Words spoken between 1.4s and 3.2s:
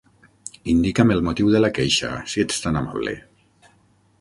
de la queixa, si ets tan amable.